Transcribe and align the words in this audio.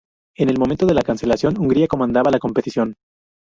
En 0.35 0.49
el 0.49 0.57
momento 0.57 0.87
de 0.87 0.95
la 0.95 1.03
cancelación, 1.03 1.59
Hungría 1.59 1.87
comandaba 1.87 2.31
la 2.31 2.39
competición. 2.39 2.95